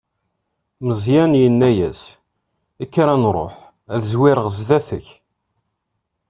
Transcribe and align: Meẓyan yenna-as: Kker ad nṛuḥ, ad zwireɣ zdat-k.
Meẓyan 0.85 1.31
yenna-as: 1.41 2.01
Kker 2.89 3.07
ad 3.13 3.19
nṛuḥ, 3.23 3.55
ad 3.93 4.01
zwireɣ 4.11 4.47
zdat-k. 4.57 5.07